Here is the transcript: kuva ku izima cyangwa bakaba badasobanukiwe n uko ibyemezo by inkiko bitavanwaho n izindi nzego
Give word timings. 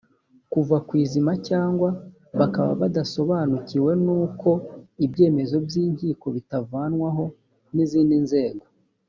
kuva 0.51 0.77
ku 0.87 0.93
izima 1.03 1.31
cyangwa 1.49 1.89
bakaba 2.39 2.71
badasobanukiwe 2.81 3.91
n 4.03 4.05
uko 4.23 4.49
ibyemezo 5.05 5.55
by 5.65 5.73
inkiko 5.83 6.25
bitavanwaho 6.35 7.25
n 7.75 7.77
izindi 7.85 8.17
nzego 8.25 8.63